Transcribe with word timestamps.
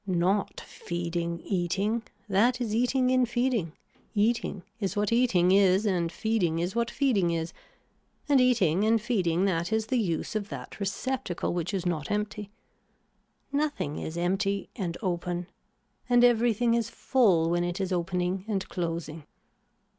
Not 0.07 0.59
feeding 0.61 1.41
eating, 1.41 2.01
that 2.27 2.59
is 2.59 2.73
eating 2.73 3.11
in 3.11 3.27
feeding, 3.27 3.73
eating 4.15 4.63
is 4.79 4.95
what 4.95 5.11
eating 5.11 5.51
is 5.51 5.85
and 5.85 6.11
feeding 6.11 6.57
is 6.57 6.75
what 6.75 6.89
feeding 6.89 7.29
is 7.29 7.53
and 8.27 8.41
eating 8.41 8.83
and 8.83 8.99
feeding 8.99 9.45
that 9.45 9.71
is 9.71 9.85
the 9.85 9.99
use 9.99 10.35
of 10.35 10.49
that 10.49 10.79
receptacle 10.79 11.53
which 11.53 11.71
is 11.71 11.85
not 11.85 12.09
empty. 12.09 12.49
Nothing 13.51 13.99
is 13.99 14.17
empty 14.17 14.71
and 14.75 14.97
open 15.03 15.45
and 16.09 16.23
everything 16.23 16.73
is 16.73 16.89
full 16.89 17.51
when 17.51 17.63
it 17.63 17.79
is 17.79 17.93
opening 17.93 18.43
and 18.47 18.67
closing. 18.69 19.27